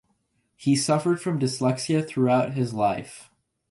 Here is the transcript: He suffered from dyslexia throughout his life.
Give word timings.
He 0.55 0.75
suffered 0.75 1.21
from 1.21 1.39
dyslexia 1.39 2.03
throughout 2.07 2.53
his 2.55 2.73
life. 2.73 3.29